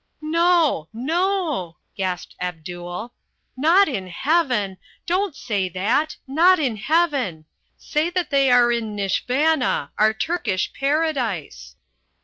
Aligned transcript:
"No, 0.23 0.89
no," 0.91 1.77
gasped 1.95 2.35
Abdul, 2.41 3.13
"not 3.55 3.87
in 3.87 4.07
Heaven! 4.07 4.79
don't 5.05 5.35
say 5.35 5.69
that! 5.69 6.17
Not 6.25 6.57
in 6.57 6.75
Heaven! 6.77 7.45
Say 7.77 8.09
that 8.09 8.31
they 8.31 8.49
are 8.49 8.71
in 8.71 8.95
Nishvana, 8.95 9.91
our 9.99 10.11
Turkish 10.15 10.73
paradise." 10.73 11.75